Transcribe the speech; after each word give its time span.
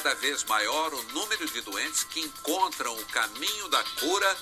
cada 0.00 0.14
vez 0.14 0.44
maior 0.44 0.94
o 0.94 1.02
número 1.12 1.44
de 1.48 1.60
doentes 1.60 2.04
que 2.04 2.20
encontram 2.20 2.94
o 2.94 3.04
caminho 3.06 3.68
da 3.68 3.82
cura 3.98 4.36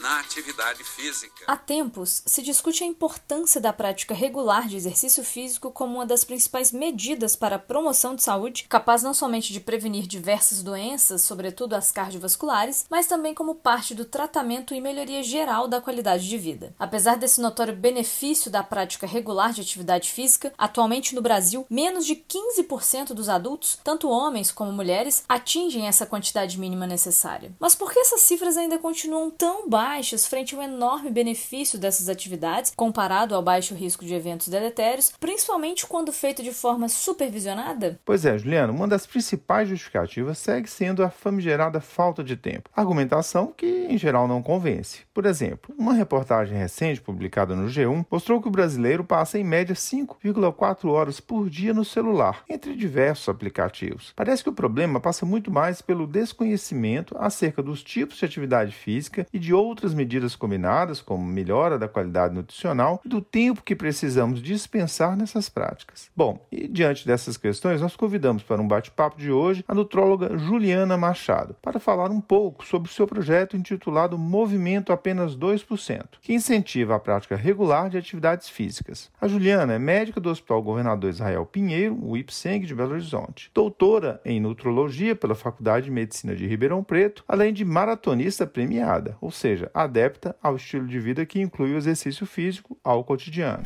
na 0.00 0.20
atividade 0.20 0.82
física. 0.84 1.44
Há 1.46 1.56
tempos, 1.56 2.22
se 2.26 2.42
discute 2.42 2.84
a 2.84 2.86
importância 2.86 3.60
da 3.60 3.72
prática 3.72 4.14
regular 4.14 4.68
de 4.68 4.76
exercício 4.76 5.24
físico 5.24 5.70
como 5.70 5.96
uma 5.96 6.06
das 6.06 6.24
principais 6.24 6.72
medidas 6.72 7.36
para 7.36 7.56
a 7.56 7.58
promoção 7.58 8.14
de 8.14 8.22
saúde, 8.22 8.66
capaz 8.68 9.02
não 9.02 9.14
somente 9.14 9.52
de 9.52 9.60
prevenir 9.60 10.06
diversas 10.06 10.62
doenças, 10.62 11.22
sobretudo 11.22 11.74
as 11.74 11.92
cardiovasculares, 11.92 12.86
mas 12.90 13.06
também 13.06 13.34
como 13.34 13.54
parte 13.54 13.94
do 13.94 14.04
tratamento 14.04 14.74
e 14.74 14.80
melhoria 14.80 15.22
geral 15.22 15.68
da 15.68 15.80
qualidade 15.80 16.28
de 16.28 16.38
vida. 16.38 16.74
Apesar 16.78 17.16
desse 17.16 17.40
notório 17.40 17.74
benefício 17.74 18.50
da 18.50 18.62
prática 18.62 19.06
regular 19.06 19.52
de 19.52 19.60
atividade 19.60 20.10
física, 20.10 20.52
atualmente 20.56 21.14
no 21.14 21.22
Brasil, 21.22 21.66
menos 21.68 22.06
de 22.06 22.16
15% 22.16 23.08
dos 23.08 23.28
adultos, 23.28 23.78
tanto 23.84 24.08
homens 24.08 24.50
como 24.50 24.72
mulheres, 24.72 25.24
atingem 25.28 25.86
essa 25.86 26.06
quantidade 26.06 26.58
mínima 26.58 26.86
necessária. 26.86 27.52
Mas 27.58 27.74
por 27.74 27.92
que 27.92 27.98
essas 27.98 28.22
cifras 28.22 28.56
ainda 28.56 28.78
continuam 28.78 29.30
tão 29.30 29.68
baixas? 29.68 29.81
Baixos 29.82 30.28
frente 30.28 30.54
ao 30.54 30.62
enorme 30.62 31.10
benefício 31.10 31.76
dessas 31.76 32.08
atividades, 32.08 32.72
comparado 32.76 33.34
ao 33.34 33.42
baixo 33.42 33.74
risco 33.74 34.04
de 34.04 34.14
eventos 34.14 34.46
deletérios, 34.46 35.12
principalmente 35.18 35.84
quando 35.86 36.12
feito 36.12 36.40
de 36.40 36.52
forma 36.52 36.88
supervisionada? 36.88 37.98
Pois 38.04 38.24
é, 38.24 38.38
Juliano, 38.38 38.72
uma 38.72 38.86
das 38.86 39.06
principais 39.06 39.68
justificativas 39.68 40.38
segue 40.38 40.70
sendo 40.70 41.02
a 41.02 41.10
famigerada 41.10 41.80
falta 41.80 42.22
de 42.22 42.36
tempo. 42.36 42.70
Argumentação 42.76 43.52
que, 43.56 43.88
em 43.90 43.98
geral, 43.98 44.28
não 44.28 44.40
convence. 44.40 45.00
Por 45.12 45.26
exemplo, 45.26 45.74
uma 45.76 45.94
reportagem 45.94 46.56
recente 46.56 47.00
publicada 47.00 47.56
no 47.56 47.66
G1 47.66 48.06
mostrou 48.08 48.40
que 48.40 48.46
o 48.46 48.52
brasileiro 48.52 49.02
passa 49.02 49.36
em 49.36 49.42
média 49.42 49.74
5,4 49.74 50.88
horas 50.88 51.18
por 51.18 51.50
dia 51.50 51.74
no 51.74 51.84
celular, 51.84 52.44
entre 52.48 52.76
diversos 52.76 53.28
aplicativos. 53.28 54.12
Parece 54.14 54.44
que 54.44 54.48
o 54.48 54.54
problema 54.54 55.00
passa 55.00 55.26
muito 55.26 55.50
mais 55.50 55.82
pelo 55.82 56.06
desconhecimento 56.06 57.16
acerca 57.18 57.60
dos 57.60 57.82
tipos 57.82 58.18
de 58.18 58.24
atividade 58.24 58.70
física 58.70 59.26
e 59.32 59.40
de 59.40 59.52
outros 59.52 59.71
outras 59.72 59.94
medidas 59.94 60.36
combinadas, 60.36 61.00
como 61.00 61.24
melhora 61.24 61.78
da 61.78 61.88
qualidade 61.88 62.34
nutricional 62.34 63.00
e 63.04 63.08
do 63.08 63.20
tempo 63.22 63.62
que 63.62 63.74
precisamos 63.74 64.42
dispensar 64.42 65.16
nessas 65.16 65.48
práticas. 65.48 66.10
Bom, 66.14 66.46
e 66.52 66.68
diante 66.68 67.06
dessas 67.06 67.36
questões, 67.36 67.80
nós 67.80 67.96
convidamos 67.96 68.42
para 68.42 68.60
um 68.60 68.68
bate-papo 68.68 69.18
de 69.18 69.30
hoje 69.30 69.64
a 69.66 69.74
nutróloga 69.74 70.36
Juliana 70.36 70.96
Machado 70.96 71.56
para 71.62 71.80
falar 71.80 72.10
um 72.10 72.20
pouco 72.20 72.64
sobre 72.66 72.90
o 72.90 72.92
seu 72.92 73.06
projeto 73.06 73.56
intitulado 73.56 74.18
Movimento 74.18 74.92
Apenas 74.92 75.36
2%, 75.36 76.04
que 76.20 76.34
incentiva 76.34 76.94
a 76.94 77.00
prática 77.00 77.34
regular 77.34 77.88
de 77.88 77.96
atividades 77.96 78.48
físicas. 78.48 79.10
A 79.20 79.26
Juliana 79.26 79.72
é 79.72 79.78
médica 79.78 80.20
do 80.20 80.30
Hospital 80.30 80.62
Governador 80.62 81.08
Israel 81.08 81.46
Pinheiro, 81.46 81.98
o 82.02 82.16
IPSENG 82.16 82.66
de 82.66 82.74
Belo 82.74 82.92
Horizonte, 82.92 83.50
doutora 83.54 84.20
em 84.24 84.38
nutrologia 84.38 85.16
pela 85.16 85.34
Faculdade 85.34 85.86
de 85.86 85.90
Medicina 85.90 86.36
de 86.36 86.46
Ribeirão 86.46 86.84
Preto, 86.84 87.24
além 87.26 87.52
de 87.52 87.64
maratonista 87.64 88.46
premiada, 88.46 89.16
ou 89.20 89.30
seja, 89.30 89.61
seja, 89.62 89.70
adepta 89.72 90.36
ao 90.42 90.56
estilo 90.56 90.86
de 90.86 90.98
vida 90.98 91.24
que 91.24 91.40
inclui 91.40 91.72
o 91.72 91.76
exercício 91.76 92.26
físico 92.26 92.78
ao 92.82 93.04
cotidiano. 93.04 93.62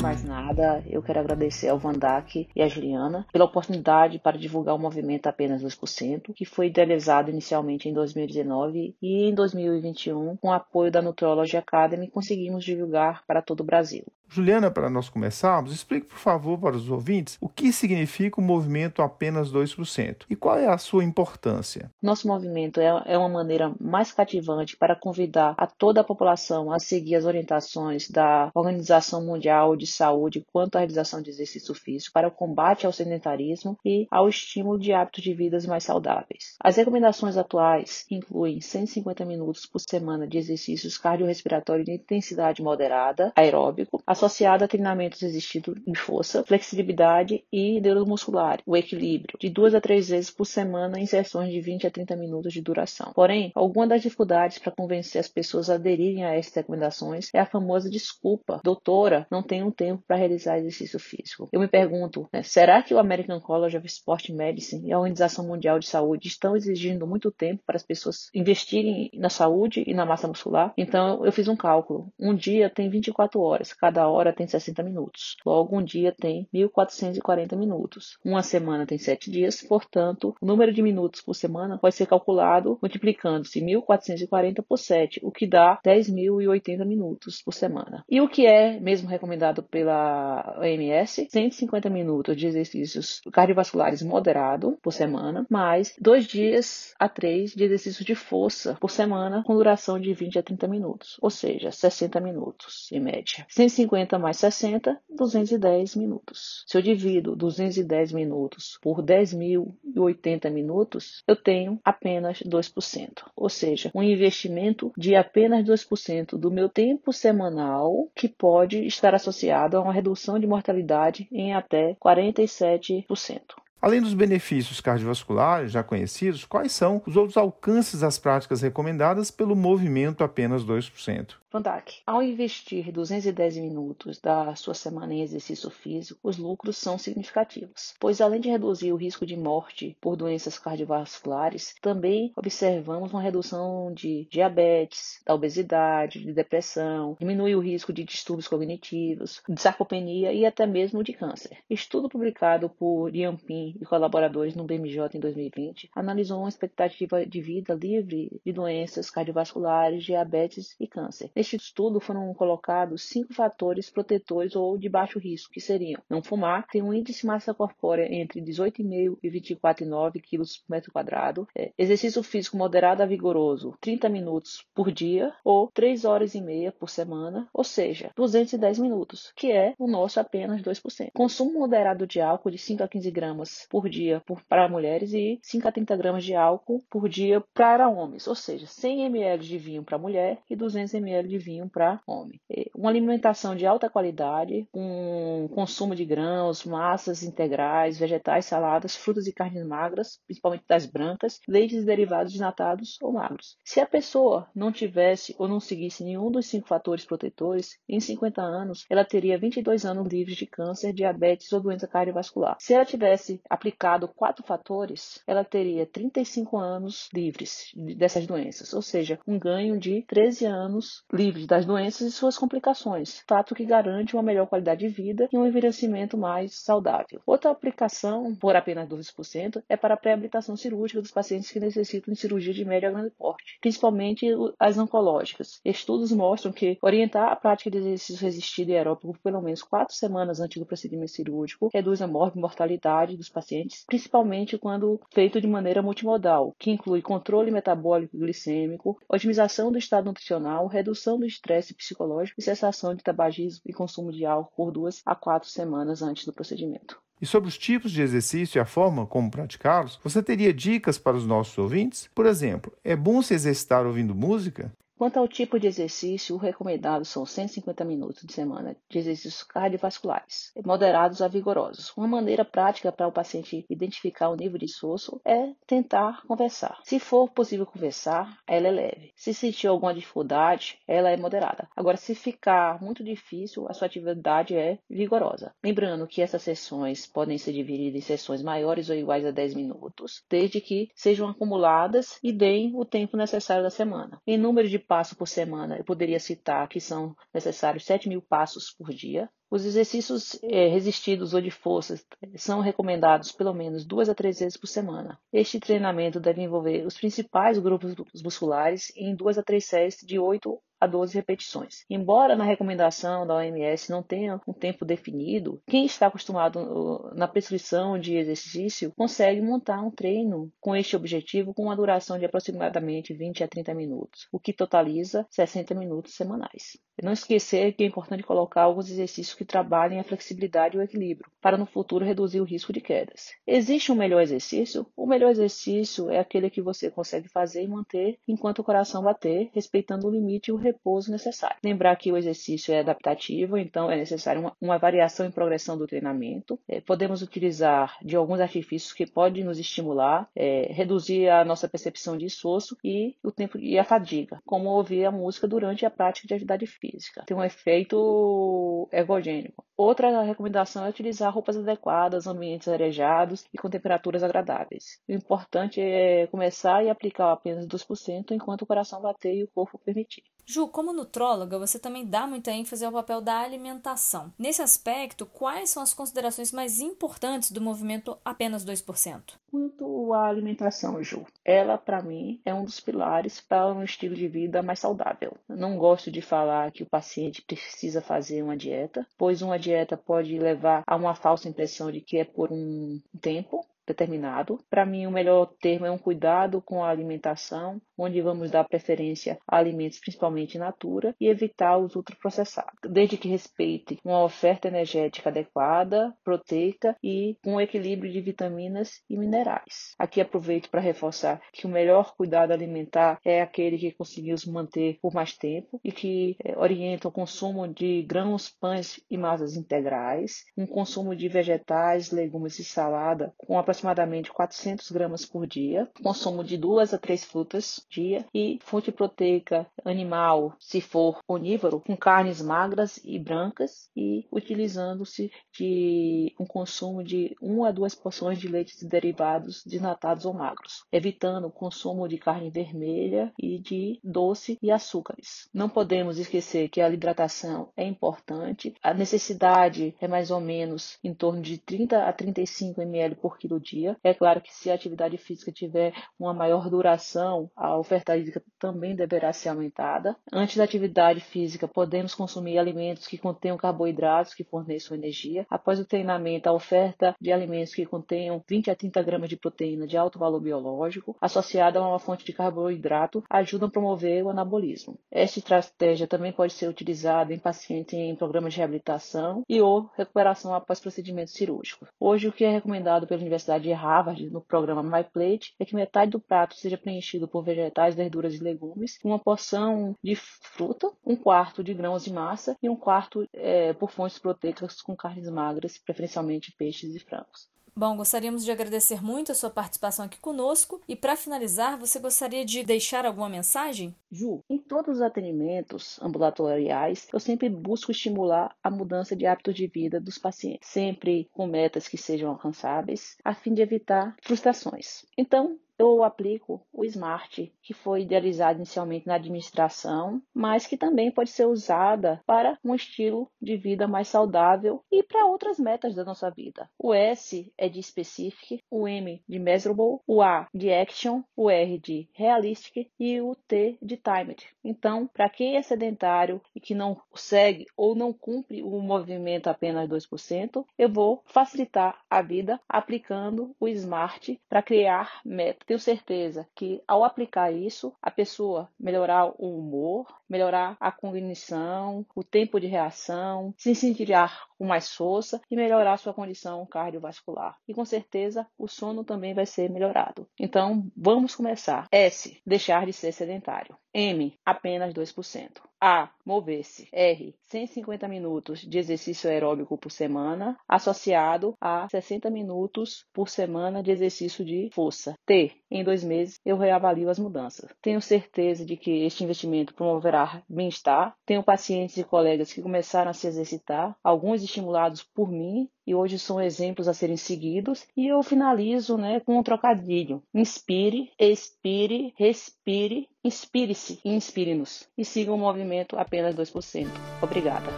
mais 0.00 0.24
nada, 0.24 0.82
eu 0.88 1.02
quero 1.02 1.20
agradecer 1.20 1.68
ao 1.68 1.78
Vandak 1.78 2.48
e 2.56 2.62
à 2.62 2.66
Juliana 2.66 3.26
pela 3.30 3.44
oportunidade 3.44 4.18
para 4.18 4.38
divulgar 4.38 4.74
o 4.74 4.78
movimento 4.78 5.26
Apenas 5.26 5.62
2%, 5.62 6.32
que 6.32 6.46
foi 6.46 6.68
idealizado 6.68 7.30
inicialmente 7.30 7.86
em 7.86 7.92
2019 7.92 8.96
e 9.00 9.24
em 9.28 9.34
2021, 9.34 10.38
com 10.38 10.48
o 10.48 10.52
apoio 10.52 10.90
da 10.90 11.02
Nutrology 11.02 11.58
Academy, 11.58 12.08
conseguimos 12.08 12.64
divulgar 12.64 13.24
para 13.26 13.42
todo 13.42 13.60
o 13.60 13.64
Brasil. 13.64 14.04
Juliana, 14.32 14.70
para 14.70 14.88
nós 14.88 15.08
começarmos, 15.08 15.72
explique, 15.72 16.06
por 16.06 16.18
favor, 16.18 16.56
para 16.56 16.76
os 16.76 16.88
ouvintes 16.88 17.36
o 17.40 17.48
que 17.48 17.72
significa 17.72 18.40
o 18.40 18.44
movimento 18.44 19.02
apenas 19.02 19.52
2% 19.52 20.24
e 20.30 20.36
qual 20.36 20.56
é 20.56 20.68
a 20.68 20.78
sua 20.78 21.02
importância. 21.02 21.90
Nosso 22.00 22.28
movimento 22.28 22.80
é, 22.80 23.02
é 23.06 23.18
uma 23.18 23.28
maneira 23.28 23.74
mais 23.80 24.12
cativante 24.12 24.76
para 24.76 24.94
convidar 24.94 25.54
a 25.58 25.66
toda 25.66 26.02
a 26.02 26.04
população 26.04 26.72
a 26.72 26.78
seguir 26.78 27.16
as 27.16 27.24
orientações 27.24 28.08
da 28.08 28.52
Organização 28.54 29.26
Mundial 29.26 29.74
de 29.74 29.86
Saúde 29.86 30.46
quanto 30.52 30.76
à 30.76 30.78
realização 30.78 31.20
de 31.20 31.30
exercício 31.30 31.74
físico 31.74 32.12
para 32.12 32.28
o 32.28 32.32
combate 32.32 32.86
ao 32.86 32.92
sedentarismo 32.92 33.76
e 33.84 34.06
ao 34.12 34.28
estímulo 34.28 34.78
de 34.78 34.92
hábitos 34.92 35.24
de 35.24 35.34
vidas 35.34 35.66
mais 35.66 35.82
saudáveis. 35.82 36.54
As 36.62 36.76
recomendações 36.76 37.36
atuais 37.36 38.06
incluem 38.08 38.60
150 38.60 39.24
minutos 39.24 39.66
por 39.66 39.80
semana 39.80 40.24
de 40.28 40.38
exercícios 40.38 40.96
cardiorrespiratórios 40.96 41.86
de 41.86 41.94
intensidade 41.94 42.62
moderada, 42.62 43.32
aeróbico, 43.34 44.00
associado 44.20 44.64
a 44.64 44.68
treinamentos 44.68 45.22
existidos 45.22 45.80
em 45.86 45.94
força, 45.94 46.44
flexibilidade 46.44 47.42
e 47.50 47.80
neuromuscular, 47.80 48.60
o 48.66 48.76
equilíbrio, 48.76 49.38
de 49.40 49.48
duas 49.48 49.74
a 49.74 49.80
três 49.80 50.10
vezes 50.10 50.30
por 50.30 50.44
semana 50.44 51.00
em 51.00 51.06
sessões 51.06 51.50
de 51.50 51.60
20 51.60 51.86
a 51.86 51.90
30 51.90 52.16
minutos 52.16 52.52
de 52.52 52.60
duração. 52.60 53.12
Porém, 53.14 53.50
alguma 53.54 53.86
das 53.86 54.02
dificuldades 54.02 54.58
para 54.58 54.72
convencer 54.72 55.20
as 55.20 55.28
pessoas 55.28 55.70
a 55.70 55.74
aderirem 55.74 56.24
a 56.24 56.34
essas 56.34 56.54
recomendações 56.54 57.30
é 57.34 57.40
a 57.40 57.46
famosa 57.46 57.88
desculpa: 57.88 58.60
doutora, 58.62 59.26
não 59.30 59.42
tenho 59.42 59.72
tempo 59.72 60.02
para 60.06 60.16
realizar 60.16 60.58
exercício 60.58 60.98
físico. 60.98 61.48
Eu 61.52 61.60
me 61.60 61.68
pergunto, 61.68 62.28
né, 62.32 62.42
será 62.42 62.82
que 62.82 62.92
o 62.92 62.98
American 62.98 63.40
College 63.40 63.76
of 63.76 63.86
Sport 63.86 64.30
Medicine 64.30 64.88
e 64.88 64.92
a 64.92 64.98
Organização 64.98 65.46
Mundial 65.46 65.78
de 65.78 65.86
Saúde 65.86 66.28
estão 66.28 66.54
exigindo 66.54 67.06
muito 67.06 67.30
tempo 67.30 67.62
para 67.64 67.76
as 67.76 67.82
pessoas 67.82 68.28
investirem 68.34 69.10
na 69.14 69.30
saúde 69.30 69.82
e 69.86 69.94
na 69.94 70.04
massa 70.04 70.28
muscular? 70.28 70.74
Então, 70.76 71.24
eu 71.24 71.32
fiz 71.32 71.48
um 71.48 71.56
cálculo. 71.56 72.12
Um 72.18 72.34
dia 72.34 72.68
tem 72.68 72.90
24 72.90 73.40
horas, 73.40 73.72
cada 73.72 74.09
hora 74.10 74.32
tem 74.32 74.46
60 74.46 74.82
minutos. 74.82 75.36
Logo, 75.44 75.78
um 75.78 75.82
dia 75.82 76.12
tem 76.12 76.48
1.440 76.54 77.56
minutos. 77.56 78.18
Uma 78.24 78.42
semana 78.42 78.86
tem 78.86 78.98
7 78.98 79.30
dias, 79.30 79.62
portanto, 79.62 80.34
o 80.40 80.46
número 80.46 80.72
de 80.72 80.82
minutos 80.82 81.20
por 81.20 81.34
semana 81.34 81.78
pode 81.78 81.94
ser 81.94 82.06
calculado 82.06 82.78
multiplicando-se 82.82 83.60
1.440 83.60 84.64
por 84.66 84.78
7, 84.78 85.20
o 85.22 85.30
que 85.30 85.46
dá 85.46 85.78
10.080 85.84 86.84
minutos 86.84 87.42
por 87.42 87.52
semana. 87.52 88.04
E 88.08 88.20
o 88.20 88.28
que 88.28 88.46
é 88.46 88.78
mesmo 88.80 89.08
recomendado 89.08 89.62
pela 89.62 90.58
OMS? 90.58 91.28
150 91.30 91.90
minutos 91.90 92.36
de 92.36 92.46
exercícios 92.46 93.20
cardiovasculares 93.32 94.02
moderado 94.02 94.78
por 94.82 94.92
semana, 94.92 95.46
mais 95.48 95.94
dois 96.00 96.26
dias 96.26 96.94
a 96.98 97.08
três 97.08 97.52
de 97.52 97.64
exercício 97.64 98.04
de 98.04 98.14
força 98.14 98.76
por 98.80 98.90
semana, 98.90 99.42
com 99.44 99.54
duração 99.54 99.98
de 99.98 100.12
20 100.12 100.38
a 100.38 100.42
30 100.42 100.68
minutos, 100.68 101.18
ou 101.20 101.30
seja, 101.30 101.70
60 101.70 102.20
minutos 102.20 102.90
em 102.92 103.00
média. 103.00 103.46
150 103.48 103.99
50 104.00 104.18
mais 104.18 104.38
60, 104.38 104.98
210 105.10 105.96
minutos. 105.96 106.64
Se 106.66 106.78
eu 106.78 106.82
divido 106.82 107.36
210 107.36 108.12
minutos 108.12 108.78
por 108.80 109.02
10.080 109.02 110.50
minutos, 110.50 111.22
eu 111.26 111.36
tenho 111.36 111.78
apenas 111.84 112.38
2%. 112.42 113.24
Ou 113.36 113.48
seja, 113.48 113.90
um 113.94 114.02
investimento 114.02 114.92
de 114.96 115.14
apenas 115.14 115.64
2% 115.64 116.38
do 116.38 116.50
meu 116.50 116.68
tempo 116.68 117.12
semanal 117.12 118.08
que 118.14 118.28
pode 118.28 118.86
estar 118.86 119.14
associado 119.14 119.76
a 119.76 119.82
uma 119.82 119.92
redução 119.92 120.38
de 120.38 120.46
mortalidade 120.46 121.28
em 121.30 121.52
até 121.52 121.94
47%. 121.94 123.40
Além 123.82 124.02
dos 124.02 124.12
benefícios 124.12 124.78
cardiovasculares 124.78 125.72
já 125.72 125.82
conhecidos, 125.82 126.44
quais 126.44 126.70
são 126.70 127.02
os 127.06 127.16
outros 127.16 127.38
alcances 127.38 128.00
das 128.00 128.18
práticas 128.18 128.60
recomendadas 128.60 129.30
pelo 129.30 129.56
movimento 129.56 130.22
apenas 130.22 130.62
2%? 130.62 131.36
Vandac, 131.52 132.00
ao 132.06 132.22
investir 132.22 132.92
210 132.92 133.56
minutos 133.56 134.20
da 134.20 134.54
sua 134.54 134.72
semana 134.72 135.12
em 135.12 135.22
exercício 135.22 135.68
físico, 135.68 136.20
os 136.22 136.38
lucros 136.38 136.76
são 136.76 136.96
significativos, 136.96 137.92
pois 137.98 138.20
além 138.20 138.40
de 138.40 138.48
reduzir 138.48 138.92
o 138.92 138.96
risco 138.96 139.26
de 139.26 139.36
morte 139.36 139.96
por 140.00 140.14
doenças 140.14 140.60
cardiovasculares, 140.60 141.74
também 141.82 142.32
observamos 142.36 143.12
uma 143.12 143.20
redução 143.20 143.92
de 143.92 144.28
diabetes, 144.30 145.20
da 145.26 145.34
obesidade, 145.34 146.20
de 146.20 146.32
depressão, 146.32 147.16
diminui 147.18 147.56
o 147.56 147.60
risco 147.60 147.92
de 147.92 148.04
distúrbios 148.04 148.46
cognitivos, 148.46 149.42
de 149.48 149.60
sarcopenia 149.60 150.32
e 150.32 150.46
até 150.46 150.66
mesmo 150.66 151.02
de 151.02 151.12
câncer. 151.12 151.58
Estudo 151.68 152.08
publicado 152.08 152.70
por 152.70 153.12
Yampin 153.12 153.76
e 153.80 153.84
colaboradores 153.84 154.54
no 154.54 154.62
BMJ 154.62 155.16
em 155.16 155.20
2020 155.20 155.90
analisou 155.96 156.38
uma 156.38 156.48
expectativa 156.48 157.26
de 157.26 157.40
vida 157.40 157.74
livre 157.74 158.40
de 158.46 158.52
doenças 158.52 159.10
cardiovasculares, 159.10 160.04
diabetes 160.04 160.76
e 160.78 160.86
câncer. 160.86 161.28
Neste 161.40 161.56
estudo 161.56 162.00
foram 162.00 162.34
colocados 162.34 163.08
cinco 163.08 163.32
fatores 163.32 163.88
protetores 163.88 164.54
ou 164.54 164.76
de 164.76 164.90
baixo 164.90 165.18
risco, 165.18 165.50
que 165.50 165.58
seriam 165.58 166.02
não 166.06 166.22
fumar, 166.22 166.66
ter 166.66 166.82
um 166.82 166.92
índice 166.92 167.22
de 167.22 167.28
massa 167.28 167.54
corpórea 167.54 168.14
entre 168.14 168.42
18,5 168.42 169.16
e 169.22 169.30
24,9 169.30 170.20
kg 170.20 170.36
por 170.36 170.46
metro 170.68 170.92
quadrado, 170.92 171.48
é, 171.56 171.72
exercício 171.78 172.22
físico 172.22 172.58
moderado 172.58 173.02
a 173.02 173.06
vigoroso 173.06 173.74
30 173.80 174.10
minutos 174.10 174.66
por 174.74 174.92
dia 174.92 175.32
ou 175.42 175.70
3 175.72 176.04
horas 176.04 176.34
e 176.34 176.42
meia 176.42 176.72
por 176.72 176.90
semana, 176.90 177.48
ou 177.54 177.64
seja, 177.64 178.10
210 178.14 178.78
minutos, 178.78 179.32
que 179.34 179.50
é 179.50 179.72
o 179.78 179.88
nosso 179.88 180.20
apenas 180.20 180.60
2%. 180.60 181.08
Consumo 181.14 181.58
moderado 181.58 182.06
de 182.06 182.20
álcool 182.20 182.50
de 182.50 182.58
5 182.58 182.82
a 182.82 182.88
15 182.88 183.10
gramas 183.10 183.66
por 183.70 183.88
dia 183.88 184.20
por, 184.26 184.42
para 184.42 184.68
mulheres 184.68 185.14
e 185.14 185.40
5 185.42 185.66
a 185.66 185.72
30 185.72 185.96
gramas 185.96 186.22
de 186.22 186.34
álcool 186.34 186.84
por 186.90 187.08
dia 187.08 187.42
para 187.54 187.88
homens, 187.88 188.28
ou 188.28 188.34
seja, 188.34 188.66
100 188.66 189.06
ml 189.06 189.42
de 189.42 189.56
vinho 189.56 189.82
para 189.82 189.96
mulher 189.96 190.38
e 190.50 190.54
200 190.54 190.92
ml 190.92 191.29
de 191.30 191.38
vinho 191.38 191.68
para 191.68 192.00
homem. 192.06 192.40
Uma 192.74 192.90
alimentação 192.90 193.54
de 193.54 193.66
alta 193.66 193.88
qualidade, 193.88 194.66
com 194.72 195.48
consumo 195.54 195.94
de 195.94 196.04
grãos, 196.04 196.64
massas 196.64 197.22
integrais, 197.22 197.98
vegetais, 197.98 198.46
saladas, 198.46 198.96
frutas 198.96 199.26
e 199.26 199.32
carnes 199.32 199.66
magras, 199.66 200.18
principalmente 200.26 200.64
das 200.68 200.86
brancas, 200.86 201.40
leites 201.48 201.84
derivados 201.84 202.32
desnatados 202.32 202.98
ou 203.00 203.12
magros. 203.12 203.56
Se 203.64 203.80
a 203.80 203.86
pessoa 203.86 204.48
não 204.54 204.72
tivesse 204.72 205.34
ou 205.38 205.48
não 205.48 205.60
seguisse 205.60 206.04
nenhum 206.04 206.30
dos 206.30 206.46
cinco 206.46 206.68
fatores 206.68 207.04
protetores, 207.04 207.78
em 207.88 208.00
50 208.00 208.40
anos 208.42 208.84
ela 208.90 209.04
teria 209.04 209.38
22 209.38 209.84
anos 209.84 210.08
livres 210.08 210.36
de 210.36 210.46
câncer, 210.46 210.92
diabetes 210.92 211.52
ou 211.52 211.60
doença 211.60 211.86
cardiovascular. 211.86 212.56
Se 212.58 212.74
ela 212.74 212.84
tivesse 212.84 213.40
aplicado 213.48 214.08
quatro 214.08 214.44
fatores, 214.44 215.22
ela 215.26 215.44
teria 215.44 215.86
35 215.86 216.56
anos 216.58 217.08
livres 217.14 217.70
dessas 217.96 218.26
doenças, 218.26 218.72
ou 218.72 218.82
seja, 218.82 219.18
um 219.26 219.38
ganho 219.38 219.78
de 219.78 220.02
13 220.06 220.46
anos 220.46 221.04
livres 221.20 221.46
das 221.46 221.66
doenças 221.66 222.08
e 222.08 222.10
suas 222.10 222.38
complicações, 222.38 223.22
fato 223.26 223.54
que 223.54 223.66
garante 223.66 224.14
uma 224.16 224.22
melhor 224.22 224.46
qualidade 224.46 224.80
de 224.80 224.88
vida 224.88 225.28
e 225.30 225.36
um 225.36 225.46
envelhecimento 225.46 226.16
mais 226.16 226.54
saudável. 226.54 227.20
Outra 227.26 227.50
aplicação, 227.50 228.34
por 228.34 228.56
apenas 228.56 228.88
12%, 228.88 229.62
é 229.68 229.76
para 229.76 229.92
a 229.92 229.96
pré-habilitação 229.98 230.56
cirúrgica 230.56 231.02
dos 231.02 231.10
pacientes 231.10 231.50
que 231.50 231.60
necessitam 231.60 232.14
de 232.14 232.18
cirurgia 232.18 232.54
de 232.54 232.64
médio 232.64 232.88
a 232.88 232.92
grande 232.92 233.10
porte, 233.10 233.58
principalmente 233.60 234.26
as 234.58 234.78
oncológicas. 234.78 235.60
Estudos 235.62 236.10
mostram 236.10 236.52
que 236.52 236.78
orientar 236.80 237.30
a 237.30 237.36
prática 237.36 237.70
de 237.70 237.76
exercício 237.76 238.24
resistido 238.24 238.70
e 238.70 238.76
aeróbico 238.76 239.12
por 239.12 239.18
pelo 239.18 239.42
menos 239.42 239.62
quatro 239.62 239.94
semanas 239.94 240.40
antes 240.40 240.58
do 240.58 240.66
procedimento 240.66 241.10
cirúrgico 241.10 241.68
reduz 241.72 242.00
a 242.00 242.06
mortalidade 242.06 243.16
dos 243.16 243.28
pacientes, 243.28 243.84
principalmente 243.86 244.56
quando 244.56 244.98
feito 245.10 245.38
de 245.38 245.46
maneira 245.46 245.82
multimodal, 245.82 246.54
que 246.58 246.70
inclui 246.70 247.02
controle 247.02 247.50
metabólico 247.50 248.16
e 248.16 248.20
glicêmico, 248.20 248.98
otimização 249.06 249.70
do 249.70 249.78
estado 249.78 250.06
nutricional, 250.06 250.66
redução 250.66 251.09
do 251.18 251.26
estresse 251.26 251.74
psicológico 251.74 252.40
e 252.40 252.42
cessação 252.42 252.94
de 252.94 253.02
tabagismo 253.02 253.62
e 253.66 253.72
consumo 253.72 254.12
de 254.12 254.24
álcool 254.24 254.52
por 254.56 254.72
duas 254.72 255.02
a 255.04 255.14
quatro 255.14 255.48
semanas 255.48 256.02
antes 256.02 256.24
do 256.24 256.32
procedimento. 256.32 257.00
E 257.20 257.26
sobre 257.26 257.48
os 257.48 257.58
tipos 257.58 257.92
de 257.92 258.00
exercício 258.00 258.58
e 258.58 258.60
a 258.60 258.64
forma 258.64 259.06
como 259.06 259.30
praticá-los, 259.30 260.00
você 260.02 260.22
teria 260.22 260.54
dicas 260.54 260.96
para 260.96 261.16
os 261.16 261.26
nossos 261.26 261.56
ouvintes? 261.58 262.08
Por 262.14 262.24
exemplo, 262.24 262.72
é 262.82 262.96
bom 262.96 263.20
se 263.20 263.34
exercitar 263.34 263.84
ouvindo 263.84 264.14
música? 264.14 264.72
Quanto 265.00 265.18
ao 265.18 265.26
tipo 265.26 265.58
de 265.58 265.66
exercício, 265.66 266.34
o 266.36 266.38
recomendado 266.38 267.06
são 267.06 267.24
150 267.24 267.86
minutos 267.86 268.22
de 268.22 268.34
semana 268.34 268.76
de 268.86 268.98
exercícios 268.98 269.42
cardiovasculares, 269.42 270.52
moderados 270.62 271.22
a 271.22 271.26
vigorosos. 271.26 271.90
Uma 271.96 272.06
maneira 272.06 272.44
prática 272.44 272.92
para 272.92 273.08
o 273.08 273.12
paciente 273.12 273.64
identificar 273.70 274.28
o 274.28 274.36
nível 274.36 274.58
de 274.58 274.66
esforço 274.66 275.18
é 275.24 275.54
tentar 275.66 276.20
conversar. 276.26 276.78
Se 276.84 276.98
for 276.98 277.30
possível 277.30 277.64
conversar, 277.64 278.40
ela 278.46 278.68
é 278.68 278.70
leve. 278.70 279.12
Se 279.16 279.32
sentir 279.32 279.68
alguma 279.68 279.94
dificuldade, 279.94 280.78
ela 280.86 281.08
é 281.08 281.16
moderada. 281.16 281.66
Agora, 281.74 281.96
se 281.96 282.14
ficar 282.14 282.78
muito 282.82 283.02
difícil, 283.02 283.66
a 283.70 283.72
sua 283.72 283.86
atividade 283.86 284.54
é 284.54 284.78
vigorosa. 284.86 285.54
Lembrando 285.64 286.06
que 286.06 286.20
essas 286.20 286.42
sessões 286.42 287.06
podem 287.06 287.38
ser 287.38 287.54
divididas 287.54 288.02
em 288.02 288.04
sessões 288.04 288.42
maiores 288.42 288.90
ou 288.90 288.96
iguais 288.96 289.24
a 289.24 289.30
10 289.30 289.54
minutos, 289.54 290.22
desde 290.28 290.60
que 290.60 290.90
sejam 290.94 291.26
acumuladas 291.26 292.18
e 292.22 292.30
deem 292.34 292.76
o 292.76 292.84
tempo 292.84 293.16
necessário 293.16 293.62
da 293.62 293.70
semana. 293.70 294.20
Em 294.26 294.36
número 294.36 294.68
de 294.68 294.89
passos 294.90 295.14
por 295.14 295.28
semana, 295.28 295.78
eu 295.78 295.84
poderia 295.84 296.18
citar 296.18 296.66
que 296.66 296.80
são 296.80 297.14
necessários 297.32 297.84
7 297.84 298.08
mil 298.08 298.20
passos 298.20 298.72
por 298.72 298.90
dia. 298.90 299.30
Os 299.48 299.64
exercícios 299.64 300.36
é, 300.42 300.66
resistidos 300.66 301.32
ou 301.32 301.40
de 301.40 301.50
força 301.52 301.94
são 302.34 302.60
recomendados 302.60 303.30
pelo 303.30 303.54
menos 303.54 303.84
duas 303.84 304.08
a 304.08 304.14
três 304.16 304.40
vezes 304.40 304.56
por 304.56 304.66
semana. 304.66 305.16
Este 305.32 305.60
treinamento 305.60 306.18
deve 306.18 306.42
envolver 306.42 306.84
os 306.84 306.96
principais 306.96 307.56
grupos 307.56 307.94
musculares 308.24 308.92
em 308.96 309.14
duas 309.14 309.38
a 309.38 309.44
três 309.44 309.64
séries 309.64 309.96
de 310.02 310.18
8 310.18 310.60
a 310.80 310.86
12 310.86 311.14
repetições. 311.14 311.84
Embora 311.88 312.34
na 312.34 312.44
recomendação 312.44 313.26
da 313.26 313.36
OMS 313.36 313.90
não 313.90 314.02
tenha 314.02 314.40
um 314.46 314.52
tempo 314.52 314.84
definido, 314.84 315.62
quem 315.66 315.84
está 315.84 316.06
acostumado 316.06 316.58
uh, 316.58 317.14
na 317.14 317.28
prescrição 317.28 317.98
de 317.98 318.16
exercício 318.16 318.92
consegue 318.96 319.40
montar 319.40 319.80
um 319.80 319.90
treino 319.90 320.50
com 320.60 320.74
este 320.74 320.96
objetivo 320.96 321.52
com 321.52 321.64
uma 321.64 321.76
duração 321.76 322.18
de 322.18 322.24
aproximadamente 322.24 323.12
20 323.12 323.44
a 323.44 323.48
30 323.48 323.74
minutos, 323.74 324.26
o 324.32 324.38
que 324.38 324.52
totaliza 324.52 325.26
60 325.30 325.74
minutos 325.74 326.14
semanais. 326.14 326.78
Não 327.02 327.12
esquecer 327.12 327.72
que 327.72 327.82
é 327.82 327.86
importante 327.86 328.22
colocar 328.22 328.62
alguns 328.62 328.90
exercícios 328.90 329.34
que 329.34 329.44
trabalhem 329.44 329.98
a 329.98 330.04
flexibilidade 330.04 330.76
e 330.76 330.80
o 330.80 330.82
equilíbrio, 330.82 331.30
para 331.40 331.56
no 331.56 331.64
futuro 331.64 332.04
reduzir 332.04 332.40
o 332.40 332.44
risco 332.44 332.72
de 332.72 332.80
quedas. 332.80 333.30
Existe 333.46 333.90
um 333.90 333.94
melhor 333.94 334.20
exercício? 334.20 334.86
O 334.94 335.06
melhor 335.06 335.30
exercício 335.30 336.10
é 336.10 336.18
aquele 336.18 336.50
que 336.50 336.60
você 336.60 336.90
consegue 336.90 337.28
fazer 337.28 337.62
e 337.62 337.68
manter 337.68 338.18
enquanto 338.28 338.58
o 338.58 338.64
coração 338.64 339.02
bater, 339.02 339.50
respeitando 339.54 340.06
o 340.06 340.10
limite 340.10 340.50
e 340.50 340.52
o 340.52 340.56
repouso 340.72 341.10
necessário. 341.10 341.56
Lembrar 341.62 341.96
que 341.96 342.12
o 342.12 342.16
exercício 342.16 342.72
é 342.72 342.80
adaptativo, 342.80 343.56
então 343.56 343.90
é 343.90 343.96
necessário 343.96 344.40
uma, 344.40 344.56
uma 344.60 344.78
variação 344.78 345.26
em 345.26 345.30
progressão 345.30 345.76
do 345.76 345.86
treinamento. 345.86 346.58
É, 346.68 346.80
podemos 346.80 347.22
utilizar 347.22 347.96
de 348.02 348.16
alguns 348.16 348.40
artifícios 348.40 348.92
que 348.92 349.06
podem 349.06 349.44
nos 349.44 349.58
estimular, 349.58 350.28
é, 350.34 350.72
reduzir 350.72 351.28
a 351.28 351.44
nossa 351.44 351.68
percepção 351.68 352.16
de 352.16 352.26
esforço 352.26 352.76
e 352.84 353.16
o 353.22 353.30
tempo 353.30 353.58
e 353.58 353.78
a 353.78 353.84
fadiga, 353.84 354.40
como 354.44 354.68
ouvir 354.70 355.04
a 355.04 355.10
música 355.10 355.46
durante 355.46 355.84
a 355.84 355.90
prática 355.90 356.26
de 356.26 356.34
atividade 356.34 356.66
física. 356.66 357.24
Tem 357.26 357.36
um 357.36 357.44
efeito 357.44 358.88
ergogênico. 358.92 359.64
Outra 359.82 360.20
recomendação 360.20 360.84
é 360.84 360.90
utilizar 360.90 361.32
roupas 361.32 361.56
adequadas, 361.56 362.26
ambientes 362.26 362.68
arejados 362.68 363.46
e 363.50 363.56
com 363.56 363.70
temperaturas 363.70 364.22
agradáveis. 364.22 365.00
O 365.08 365.12
importante 365.12 365.80
é 365.80 366.26
começar 366.26 366.84
e 366.84 366.90
aplicar 366.90 367.32
apenas 367.32 367.66
2% 367.66 368.32
enquanto 368.32 368.60
o 368.60 368.66
coração 368.66 369.00
bater 369.00 369.34
e 369.34 369.42
o 369.42 369.48
corpo 369.48 369.78
permitir. 369.78 370.22
Ju, 370.44 370.68
como 370.68 370.92
nutróloga, 370.92 371.58
você 371.58 371.78
também 371.78 372.04
dá 372.04 372.26
muita 372.26 372.50
ênfase 372.50 372.84
ao 372.84 372.92
papel 372.92 373.20
da 373.20 373.38
alimentação. 373.38 374.32
Nesse 374.38 374.60
aspecto, 374.60 375.24
quais 375.24 375.70
são 375.70 375.82
as 375.82 375.94
considerações 375.94 376.52
mais 376.52 376.80
importantes 376.80 377.50
do 377.50 377.60
movimento 377.60 378.18
apenas 378.24 378.66
2%? 378.66 379.22
Quanto 379.50 380.12
à 380.12 380.26
alimentação, 380.28 381.02
Ju, 381.02 381.24
ela 381.44 381.78
para 381.78 382.02
mim 382.02 382.40
é 382.44 382.52
um 382.52 382.64
dos 382.64 382.80
pilares 382.80 383.40
para 383.40 383.72
um 383.72 383.82
estilo 383.82 384.14
de 384.14 384.28
vida 384.28 384.62
mais 384.62 384.80
saudável. 384.80 385.36
Eu 385.48 385.56
não 385.56 385.78
gosto 385.78 386.10
de 386.10 386.20
falar 386.20 386.72
que 386.72 386.82
o 386.82 386.90
paciente 386.90 387.42
precisa 387.42 388.02
fazer 388.02 388.42
uma 388.42 388.56
dieta, 388.56 389.06
pois 389.16 389.42
uma 389.42 389.58
dieta 389.58 389.69
pode 389.96 390.38
levar 390.38 390.82
a 390.86 390.96
uma 390.96 391.14
falsa 391.14 391.48
impressão 391.48 391.90
de 391.90 392.00
que 392.00 392.18
é 392.18 392.24
por 392.24 392.52
um 392.52 393.00
tempo, 393.20 393.66
determinado. 393.90 394.58
Para 394.68 394.86
mim, 394.86 395.06
o 395.06 395.10
melhor 395.10 395.46
termo 395.60 395.86
é 395.86 395.90
um 395.90 395.98
cuidado 395.98 396.62
com 396.62 396.82
a 396.82 396.90
alimentação, 396.90 397.80
onde 397.98 398.20
vamos 398.22 398.50
dar 398.50 398.64
preferência 398.64 399.38
a 399.46 399.58
alimentos 399.58 399.98
principalmente 399.98 400.58
natura 400.58 401.14
e 401.20 401.26
evitar 401.28 401.76
os 401.78 401.94
ultraprocessados, 401.94 402.78
desde 402.88 403.16
que 403.16 403.28
respeite 403.28 403.98
uma 404.04 404.24
oferta 404.24 404.68
energética 404.68 405.28
adequada, 405.28 406.14
proteica 406.24 406.96
e 407.02 407.36
um 407.44 407.60
equilíbrio 407.60 408.10
de 408.10 408.20
vitaminas 408.20 409.02
e 409.08 409.16
minerais. 409.16 409.94
Aqui 409.98 410.20
aproveito 410.20 410.70
para 410.70 410.80
reforçar 410.80 411.40
que 411.52 411.66
o 411.66 411.70
melhor 411.70 412.14
cuidado 412.16 412.52
alimentar 412.52 413.18
é 413.24 413.42
aquele 413.42 413.78
que 413.78 413.92
conseguimos 413.92 414.46
manter 414.46 414.98
por 415.02 415.12
mais 415.12 415.36
tempo 415.36 415.80
e 415.84 415.92
que 415.92 416.36
é, 416.44 416.56
orienta 416.56 417.08
o 417.08 417.12
consumo 417.12 417.66
de 417.68 418.02
grãos, 418.02 418.48
pães 418.48 419.00
e 419.10 419.18
massas 419.18 419.56
integrais, 419.56 420.44
um 420.56 420.66
consumo 420.66 421.14
de 421.14 421.28
vegetais, 421.28 422.10
legumes 422.10 422.58
e 422.58 422.64
salada 422.64 423.32
com 423.36 423.58
aproximadamente 423.58 423.79
aproximadamente 423.80 424.30
400 424.30 424.90
gramas 424.90 425.24
por 425.24 425.46
dia, 425.46 425.88
consumo 426.02 426.44
de 426.44 426.56
duas 426.56 426.92
a 426.92 426.98
três 426.98 427.24
frutas 427.24 427.84
dia 427.88 428.26
e 428.34 428.58
fonte 428.62 428.92
proteica 428.92 429.66
animal, 429.84 430.54
se 430.58 430.80
for 430.80 431.18
onívoro, 431.26 431.80
com 431.80 431.96
carnes 431.96 432.42
magras 432.42 433.00
e 433.04 433.18
brancas 433.18 433.90
e 433.96 434.26
utilizando-se 434.30 435.32
de 435.52 436.34
um 436.38 436.44
consumo 436.44 437.02
de 437.02 437.34
uma 437.40 437.68
a 437.68 437.72
duas 437.72 437.94
porções 437.94 438.38
de 438.38 438.48
leites 438.48 438.82
derivados 438.82 439.62
desnatados 439.64 440.24
ou 440.24 440.34
magros, 440.34 440.84
evitando 440.92 441.46
o 441.46 441.52
consumo 441.52 442.08
de 442.08 442.18
carne 442.18 442.50
vermelha 442.50 443.32
e 443.38 443.58
de 443.58 444.00
doce 444.04 444.58
e 444.62 444.70
açúcares. 444.70 445.48
Não 445.52 445.68
podemos 445.68 446.18
esquecer 446.18 446.68
que 446.68 446.80
a 446.80 446.90
hidratação 446.90 447.70
é 447.76 447.84
importante, 447.84 448.74
a 448.82 448.92
necessidade 448.92 449.94
é 450.00 450.08
mais 450.08 450.30
ou 450.30 450.40
menos 450.40 450.98
em 451.02 451.14
torno 451.14 451.40
de 451.40 451.58
30 451.58 452.04
a 452.04 452.12
35 452.12 452.82
ml 452.82 453.14
por 453.14 453.38
quilo 453.38 453.60
dia. 453.70 453.96
É 454.02 454.12
claro 454.12 454.40
que 454.40 454.52
se 454.52 454.70
a 454.70 454.74
atividade 454.74 455.16
física 455.16 455.52
tiver 455.52 455.92
uma 456.18 456.34
maior 456.34 456.68
duração, 456.68 457.50
a 457.56 457.76
oferta 457.76 458.16
hídrica 458.16 458.42
também 458.58 458.94
deverá 458.94 459.32
ser 459.32 459.48
aumentada. 459.48 460.16
Antes 460.32 460.56
da 460.56 460.64
atividade 460.64 461.20
física, 461.20 461.68
podemos 461.68 462.14
consumir 462.14 462.58
alimentos 462.58 463.06
que 463.06 463.18
contenham 463.18 463.56
carboidratos 463.56 464.34
que 464.34 464.44
forneçam 464.44 464.96
energia. 464.96 465.46
Após 465.48 465.78
o 465.78 465.84
treinamento, 465.84 466.48
a 466.48 466.52
oferta 466.52 467.14
de 467.20 467.32
alimentos 467.32 467.74
que 467.74 467.86
contenham 467.86 468.42
20 468.48 468.70
a 468.70 468.74
30 468.74 469.02
gramas 469.02 469.28
de 469.28 469.36
proteína 469.36 469.86
de 469.86 469.96
alto 469.96 470.18
valor 470.18 470.40
biológico, 470.40 471.16
associada 471.20 471.78
a 471.78 471.88
uma 471.88 471.98
fonte 471.98 472.24
de 472.24 472.32
carboidrato, 472.32 473.22
ajuda 473.28 473.66
a 473.66 473.70
promover 473.70 474.24
o 474.24 474.30
anabolismo. 474.30 474.98
Esta 475.10 475.38
estratégia 475.38 476.06
também 476.06 476.32
pode 476.32 476.52
ser 476.52 476.68
utilizada 476.68 477.32
em 477.32 477.38
pacientes 477.38 477.94
em 477.94 478.14
programas 478.14 478.52
de 478.52 478.58
reabilitação 478.58 479.42
e 479.48 479.60
ou 479.60 479.90
recuperação 479.96 480.54
após 480.54 480.80
procedimentos 480.80 481.34
cirúrgicos. 481.34 481.88
Hoje, 481.98 482.28
o 482.28 482.32
que 482.32 482.44
é 482.44 482.50
recomendado 482.50 483.06
pela 483.06 483.20
Universidade 483.20 483.49
Universidade 483.50 483.64
de 483.64 483.72
Harvard, 483.72 484.30
no 484.30 484.40
programa 484.40 484.82
MyPlate, 484.82 485.54
é 485.58 485.64
que 485.64 485.74
metade 485.74 486.12
do 486.12 486.20
prato 486.20 486.54
seja 486.54 486.78
preenchido 486.78 487.26
por 487.26 487.42
vegetais, 487.42 487.94
verduras 487.94 488.34
e 488.34 488.38
legumes, 488.38 488.98
uma 489.02 489.18
porção 489.18 489.96
de 490.02 490.14
fruta, 490.14 490.90
um 491.04 491.16
quarto 491.16 491.64
de 491.64 491.74
grãos 491.74 492.04
de 492.04 492.12
massa 492.12 492.56
e 492.62 492.68
um 492.68 492.76
quarto 492.76 493.28
é, 493.32 493.72
por 493.72 493.90
fontes 493.90 494.18
proteicas 494.18 494.80
com 494.80 494.94
carnes 494.94 495.28
magras, 495.28 495.78
preferencialmente 495.78 496.54
peixes 496.56 496.94
e 496.94 497.00
frangos. 497.00 497.48
Bom, 497.74 497.96
gostaríamos 497.96 498.44
de 498.44 498.50
agradecer 498.50 499.02
muito 499.02 499.32
a 499.32 499.34
sua 499.34 499.50
participação 499.50 500.04
aqui 500.04 500.18
conosco 500.18 500.80
e 500.88 500.96
para 500.96 501.16
finalizar, 501.16 501.78
você 501.78 501.98
gostaria 501.98 502.44
de 502.44 502.64
deixar 502.64 503.06
alguma 503.06 503.28
mensagem? 503.28 503.94
Ju, 504.10 504.42
em 504.50 504.58
todos 504.58 504.96
os 504.96 505.02
atendimentos 505.02 505.98
ambulatoriais, 506.02 507.08
eu 507.12 507.20
sempre 507.20 507.48
busco 507.48 507.90
estimular 507.90 508.54
a 508.62 508.70
mudança 508.70 509.14
de 509.14 509.26
hábito 509.26 509.52
de 509.52 509.66
vida 509.66 510.00
dos 510.00 510.18
pacientes, 510.18 510.68
sempre 510.68 511.28
com 511.32 511.46
metas 511.46 511.88
que 511.88 511.96
sejam 511.96 512.30
alcançáveis, 512.30 513.16
a 513.24 513.34
fim 513.34 513.54
de 513.54 513.62
evitar 513.62 514.16
frustrações. 514.22 515.04
Então, 515.16 515.58
eu 515.80 516.04
aplico 516.04 516.60
o 516.72 516.84
SMART, 516.84 517.50
que 517.62 517.72
foi 517.72 518.02
idealizado 518.02 518.58
inicialmente 518.58 519.06
na 519.06 519.14
administração, 519.14 520.22
mas 520.34 520.66
que 520.66 520.76
também 520.76 521.10
pode 521.10 521.30
ser 521.30 521.46
usada 521.46 522.22
para 522.26 522.58
um 522.62 522.74
estilo 522.74 523.30
de 523.40 523.56
vida 523.56 523.88
mais 523.88 524.08
saudável 524.08 524.84
e 524.92 525.02
para 525.02 525.24
outras 525.24 525.58
metas 525.58 525.94
da 525.94 526.04
nossa 526.04 526.30
vida. 526.30 526.68
O 526.78 526.92
S 526.92 527.50
é 527.56 527.68
de 527.68 527.82
Specific, 527.82 528.62
o 528.70 528.86
M 528.86 529.22
de 529.26 529.38
Measurable, 529.38 530.00
o 530.06 530.20
A 530.20 530.46
de 530.54 530.70
Action, 530.70 531.22
o 531.34 531.48
R 531.48 531.78
de 531.78 532.08
Realistic 532.12 532.90
e 532.98 533.20
o 533.20 533.34
T 533.34 533.78
de 533.80 533.96
Timed. 533.96 534.46
Então, 534.62 535.06
para 535.06 535.30
quem 535.30 535.56
é 535.56 535.62
sedentário 535.62 536.42
e 536.54 536.60
que 536.60 536.74
não 536.74 537.00
segue 537.14 537.66
ou 537.74 537.94
não 537.94 538.12
cumpre 538.12 538.62
o 538.62 538.80
movimento 538.80 539.48
apenas 539.48 539.88
2%, 539.88 540.64
eu 540.76 540.88
vou 540.90 541.22
facilitar 541.24 541.98
a 542.10 542.20
vida 542.20 542.60
aplicando 542.68 543.54
o 543.58 543.66
SMART 543.66 544.38
para 544.48 544.62
criar 544.62 545.20
metas 545.24 545.69
tenho 545.70 545.78
certeza 545.78 546.48
que 546.52 546.82
ao 546.84 547.04
aplicar 547.04 547.52
isso, 547.52 547.94
a 548.02 548.10
pessoa 548.10 548.68
melhorar 548.76 549.26
o 549.38 549.56
humor, 549.56 550.12
melhorar 550.28 550.76
a 550.80 550.90
cognição, 550.90 552.04
o 552.12 552.24
tempo 552.24 552.58
de 552.58 552.66
reação, 552.66 553.54
se 553.56 553.72
sentirá 553.72 554.28
com 554.60 554.66
mais 554.66 554.92
força 554.92 555.40
e 555.50 555.56
melhorar 555.56 555.96
sua 555.96 556.12
condição 556.12 556.66
cardiovascular. 556.66 557.56
E 557.66 557.72
com 557.72 557.82
certeza 557.82 558.46
o 558.58 558.68
sono 558.68 559.02
também 559.02 559.32
vai 559.32 559.46
ser 559.46 559.70
melhorado. 559.70 560.28
Então, 560.38 560.86
vamos 560.94 561.34
começar. 561.34 561.86
S. 561.90 562.38
Deixar 562.46 562.84
de 562.84 562.92
ser 562.92 563.10
sedentário. 563.12 563.74
M. 563.94 564.38
Apenas 564.44 564.92
2%. 564.92 565.62
A. 565.80 566.10
Mover-se. 566.26 566.88
R. 566.92 567.34
150 567.46 568.06
minutos 568.06 568.60
de 568.60 568.78
exercício 568.78 569.30
aeróbico 569.30 569.78
por 569.78 569.90
semana, 569.90 570.56
associado 570.68 571.54
a 571.58 571.88
60 571.88 572.30
minutos 572.30 573.06
por 573.14 573.30
semana 573.30 573.82
de 573.82 573.90
exercício 573.90 574.44
de 574.44 574.68
força. 574.72 575.14
T. 575.24 575.52
Em 575.70 575.82
dois 575.82 576.04
meses, 576.04 576.38
eu 576.44 576.58
reavalio 576.58 577.08
as 577.08 577.18
mudanças. 577.18 577.72
Tenho 577.80 578.00
certeza 578.02 578.64
de 578.64 578.76
que 578.76 579.04
este 579.04 579.24
investimento 579.24 579.74
promoverá 579.74 580.42
bem-estar. 580.48 581.14
Tenho 581.24 581.42
pacientes 581.42 581.96
e 581.96 582.04
colegas 582.04 582.52
que 582.52 582.62
começaram 582.62 583.10
a 583.10 583.14
se 583.14 583.26
exercitar, 583.26 583.96
alguns 584.04 584.42
estimulados 584.50 585.02
por 585.02 585.30
mim 585.30 585.68
e 585.86 585.94
hoje 585.94 586.18
são 586.18 586.40
exemplos 586.40 586.88
a 586.88 586.94
serem 586.94 587.16
seguidos. 587.16 587.86
E 587.96 588.06
eu 588.06 588.22
finalizo 588.22 588.98
né, 588.98 589.20
com 589.20 589.38
um 589.38 589.42
trocadilho: 589.42 590.22
inspire, 590.34 591.10
expire, 591.18 592.12
respire, 592.16 593.08
inspire-se 593.24 594.00
e 594.04 594.10
inspire-nos. 594.10 594.88
E 594.98 595.04
siga 595.04 595.32
o 595.32 595.38
movimento 595.38 595.96
apenas 595.96 596.34
2%. 596.34 596.88
Obrigada. 597.22 597.70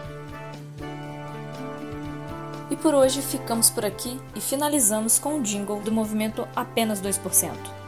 E 2.71 2.77
por 2.77 2.95
hoje 2.95 3.21
ficamos 3.21 3.69
por 3.69 3.85
aqui 3.85 4.19
e 4.35 4.41
finalizamos 4.41 5.19
com 5.19 5.39
o 5.39 5.43
jingle 5.43 5.81
do 5.81 5.93
movimento 5.93 6.49
Apenas 6.57 7.03
2%. 7.03 7.83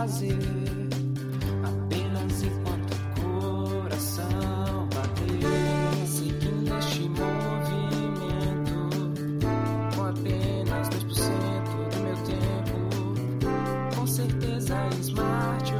fazer. 0.00 0.38
Apenas 1.62 2.42
enquanto 2.42 2.94
o 2.94 3.82
coração 3.82 4.88
bater. 4.94 6.06
seguindo 6.06 6.78
este 6.78 7.02
movimento. 7.08 8.70
Com 9.94 10.02
apenas 10.04 10.88
2% 10.88 11.04
do 11.90 12.00
meu 12.02 12.16
tempo. 12.24 12.78
Com 13.94 14.06
certeza, 14.06 14.74
é 14.74 14.88
smart. 15.00 15.79